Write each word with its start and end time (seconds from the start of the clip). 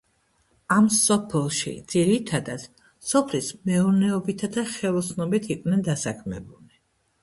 ამ 0.75 0.87
სოფელში 0.99 1.73
ძირითადად 1.95 2.67
სოფლის 3.13 3.53
მეურნეობითა 3.71 4.53
და 4.59 4.69
ხელოსნობით 4.75 5.51
იყვნენ 5.57 5.91
დასაქმებულნი. 5.93 6.81